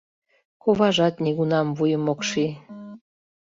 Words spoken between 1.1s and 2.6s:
нигунам вуйым ок ший.